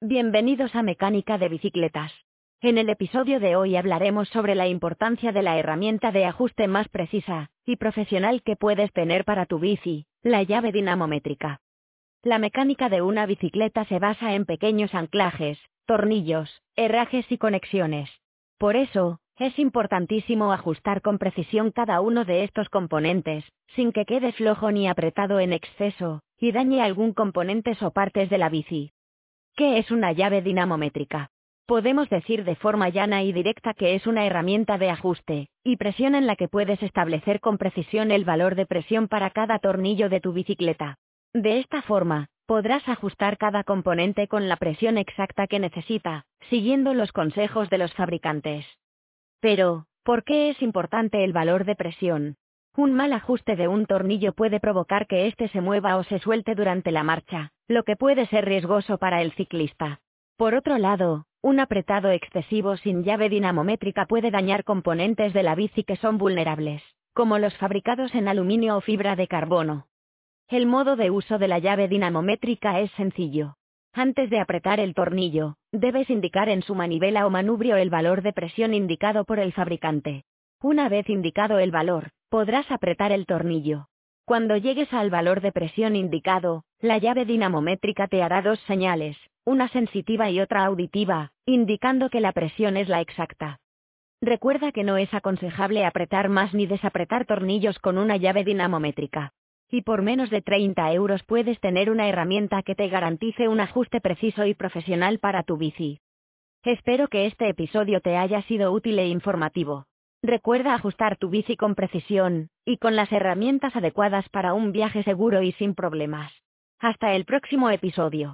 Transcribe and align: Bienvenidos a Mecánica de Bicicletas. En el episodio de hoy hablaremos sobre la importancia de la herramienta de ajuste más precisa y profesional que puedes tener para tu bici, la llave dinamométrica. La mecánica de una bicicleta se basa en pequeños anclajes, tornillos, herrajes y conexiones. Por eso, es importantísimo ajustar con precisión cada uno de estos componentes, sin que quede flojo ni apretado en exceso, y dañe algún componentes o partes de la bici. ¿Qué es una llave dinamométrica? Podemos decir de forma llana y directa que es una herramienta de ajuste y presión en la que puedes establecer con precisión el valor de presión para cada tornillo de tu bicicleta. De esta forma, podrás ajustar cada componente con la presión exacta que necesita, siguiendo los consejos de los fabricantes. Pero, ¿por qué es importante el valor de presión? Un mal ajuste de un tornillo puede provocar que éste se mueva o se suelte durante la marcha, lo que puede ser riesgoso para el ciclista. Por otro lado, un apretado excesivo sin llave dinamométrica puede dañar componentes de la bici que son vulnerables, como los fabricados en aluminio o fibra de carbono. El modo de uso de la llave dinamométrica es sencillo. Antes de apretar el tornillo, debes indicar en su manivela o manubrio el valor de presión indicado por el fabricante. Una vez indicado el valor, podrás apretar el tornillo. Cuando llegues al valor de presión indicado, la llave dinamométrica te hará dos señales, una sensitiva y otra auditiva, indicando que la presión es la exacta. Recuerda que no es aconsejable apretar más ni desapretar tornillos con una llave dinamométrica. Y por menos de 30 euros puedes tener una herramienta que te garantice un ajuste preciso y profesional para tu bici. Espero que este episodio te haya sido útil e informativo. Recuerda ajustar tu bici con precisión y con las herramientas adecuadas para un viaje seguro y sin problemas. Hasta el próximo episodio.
Bienvenidos 0.00 0.76
a 0.76 0.84
Mecánica 0.84 1.38
de 1.38 1.48
Bicicletas. 1.48 2.12
En 2.60 2.78
el 2.78 2.88
episodio 2.88 3.40
de 3.40 3.56
hoy 3.56 3.74
hablaremos 3.74 4.28
sobre 4.28 4.54
la 4.54 4.68
importancia 4.68 5.32
de 5.32 5.42
la 5.42 5.58
herramienta 5.58 6.12
de 6.12 6.24
ajuste 6.24 6.68
más 6.68 6.88
precisa 6.88 7.50
y 7.66 7.74
profesional 7.74 8.44
que 8.44 8.54
puedes 8.54 8.92
tener 8.92 9.24
para 9.24 9.44
tu 9.44 9.58
bici, 9.58 10.06
la 10.22 10.44
llave 10.44 10.70
dinamométrica. 10.70 11.62
La 12.22 12.38
mecánica 12.38 12.88
de 12.88 13.02
una 13.02 13.26
bicicleta 13.26 13.86
se 13.86 13.98
basa 13.98 14.34
en 14.34 14.46
pequeños 14.46 14.94
anclajes, 14.94 15.58
tornillos, 15.84 16.62
herrajes 16.76 17.26
y 17.32 17.36
conexiones. 17.36 18.08
Por 18.56 18.76
eso, 18.76 19.18
es 19.36 19.58
importantísimo 19.58 20.52
ajustar 20.52 21.02
con 21.02 21.18
precisión 21.18 21.72
cada 21.72 22.00
uno 22.00 22.24
de 22.24 22.44
estos 22.44 22.68
componentes, 22.68 23.44
sin 23.74 23.90
que 23.90 24.04
quede 24.04 24.30
flojo 24.30 24.70
ni 24.70 24.86
apretado 24.86 25.40
en 25.40 25.52
exceso, 25.52 26.20
y 26.38 26.52
dañe 26.52 26.82
algún 26.82 27.14
componentes 27.14 27.82
o 27.82 27.90
partes 27.90 28.30
de 28.30 28.38
la 28.38 28.48
bici. 28.48 28.92
¿Qué 29.58 29.78
es 29.78 29.90
una 29.90 30.12
llave 30.12 30.40
dinamométrica? 30.40 31.30
Podemos 31.66 32.08
decir 32.08 32.44
de 32.44 32.54
forma 32.54 32.90
llana 32.90 33.24
y 33.24 33.32
directa 33.32 33.74
que 33.74 33.96
es 33.96 34.06
una 34.06 34.24
herramienta 34.24 34.78
de 34.78 34.88
ajuste 34.88 35.48
y 35.64 35.76
presión 35.78 36.14
en 36.14 36.28
la 36.28 36.36
que 36.36 36.46
puedes 36.46 36.80
establecer 36.80 37.40
con 37.40 37.58
precisión 37.58 38.12
el 38.12 38.24
valor 38.24 38.54
de 38.54 38.66
presión 38.66 39.08
para 39.08 39.30
cada 39.30 39.58
tornillo 39.58 40.08
de 40.08 40.20
tu 40.20 40.32
bicicleta. 40.32 40.98
De 41.34 41.58
esta 41.58 41.82
forma, 41.82 42.28
podrás 42.46 42.88
ajustar 42.88 43.36
cada 43.36 43.64
componente 43.64 44.28
con 44.28 44.48
la 44.48 44.58
presión 44.58 44.96
exacta 44.96 45.48
que 45.48 45.58
necesita, 45.58 46.24
siguiendo 46.50 46.94
los 46.94 47.10
consejos 47.10 47.68
de 47.68 47.78
los 47.78 47.92
fabricantes. 47.94 48.64
Pero, 49.40 49.86
¿por 50.04 50.22
qué 50.22 50.50
es 50.50 50.62
importante 50.62 51.24
el 51.24 51.32
valor 51.32 51.64
de 51.64 51.74
presión? 51.74 52.36
Un 52.76 52.94
mal 52.94 53.12
ajuste 53.12 53.56
de 53.56 53.66
un 53.66 53.86
tornillo 53.86 54.34
puede 54.34 54.60
provocar 54.60 55.08
que 55.08 55.26
éste 55.26 55.48
se 55.48 55.60
mueva 55.60 55.96
o 55.96 56.04
se 56.04 56.20
suelte 56.20 56.54
durante 56.54 56.92
la 56.92 57.02
marcha, 57.02 57.50
lo 57.68 57.84
que 57.84 57.96
puede 57.96 58.26
ser 58.26 58.46
riesgoso 58.46 58.96
para 58.96 59.20
el 59.20 59.32
ciclista. 59.32 60.00
Por 60.38 60.54
otro 60.54 60.78
lado, 60.78 61.26
un 61.42 61.60
apretado 61.60 62.10
excesivo 62.10 62.78
sin 62.78 63.04
llave 63.04 63.28
dinamométrica 63.28 64.06
puede 64.06 64.30
dañar 64.30 64.64
componentes 64.64 65.34
de 65.34 65.42
la 65.42 65.54
bici 65.54 65.84
que 65.84 65.96
son 65.96 66.16
vulnerables, 66.16 66.82
como 67.12 67.38
los 67.38 67.54
fabricados 67.58 68.14
en 68.14 68.26
aluminio 68.26 68.78
o 68.78 68.80
fibra 68.80 69.16
de 69.16 69.28
carbono. 69.28 69.86
El 70.48 70.66
modo 70.66 70.96
de 70.96 71.10
uso 71.10 71.38
de 71.38 71.46
la 71.46 71.58
llave 71.58 71.88
dinamométrica 71.88 72.80
es 72.80 72.90
sencillo. 72.92 73.56
Antes 73.92 74.30
de 74.30 74.40
apretar 74.40 74.80
el 74.80 74.94
tornillo, 74.94 75.56
debes 75.70 76.08
indicar 76.08 76.48
en 76.48 76.62
su 76.62 76.74
manivela 76.74 77.26
o 77.26 77.30
manubrio 77.30 77.76
el 77.76 77.90
valor 77.90 78.22
de 78.22 78.32
presión 78.32 78.72
indicado 78.72 79.24
por 79.26 79.38
el 79.40 79.52
fabricante. 79.52 80.24
Una 80.62 80.88
vez 80.88 81.08
indicado 81.10 81.58
el 81.58 81.70
valor, 81.70 82.10
podrás 82.30 82.70
apretar 82.70 83.12
el 83.12 83.26
tornillo. 83.26 83.88
Cuando 84.28 84.58
llegues 84.58 84.92
al 84.92 85.08
valor 85.08 85.40
de 85.40 85.52
presión 85.52 85.96
indicado, 85.96 86.64
la 86.82 86.98
llave 86.98 87.24
dinamométrica 87.24 88.08
te 88.08 88.22
hará 88.22 88.42
dos 88.42 88.60
señales, 88.66 89.16
una 89.46 89.68
sensitiva 89.68 90.28
y 90.28 90.38
otra 90.38 90.66
auditiva, 90.66 91.32
indicando 91.46 92.10
que 92.10 92.20
la 92.20 92.32
presión 92.32 92.76
es 92.76 92.90
la 92.90 93.00
exacta. 93.00 93.58
Recuerda 94.20 94.70
que 94.70 94.84
no 94.84 94.98
es 94.98 95.14
aconsejable 95.14 95.82
apretar 95.86 96.28
más 96.28 96.52
ni 96.52 96.66
desapretar 96.66 97.24
tornillos 97.24 97.78
con 97.78 97.96
una 97.96 98.18
llave 98.18 98.44
dinamométrica. 98.44 99.32
Y 99.70 99.80
por 99.80 100.02
menos 100.02 100.28
de 100.28 100.42
30 100.42 100.92
euros 100.92 101.22
puedes 101.24 101.58
tener 101.60 101.90
una 101.90 102.06
herramienta 102.06 102.62
que 102.62 102.74
te 102.74 102.88
garantice 102.88 103.48
un 103.48 103.60
ajuste 103.60 104.02
preciso 104.02 104.44
y 104.44 104.52
profesional 104.52 105.20
para 105.20 105.42
tu 105.42 105.56
bici. 105.56 106.00
Espero 106.64 107.08
que 107.08 107.24
este 107.24 107.48
episodio 107.48 108.02
te 108.02 108.18
haya 108.18 108.42
sido 108.42 108.72
útil 108.72 108.98
e 108.98 109.08
informativo. 109.08 109.87
Recuerda 110.22 110.74
ajustar 110.74 111.16
tu 111.16 111.30
bici 111.30 111.56
con 111.56 111.76
precisión 111.76 112.50
y 112.64 112.78
con 112.78 112.96
las 112.96 113.12
herramientas 113.12 113.76
adecuadas 113.76 114.28
para 114.30 114.52
un 114.52 114.72
viaje 114.72 115.04
seguro 115.04 115.42
y 115.42 115.52
sin 115.52 115.74
problemas. 115.76 116.32
Hasta 116.80 117.12
el 117.14 117.24
próximo 117.24 117.70
episodio. 117.70 118.26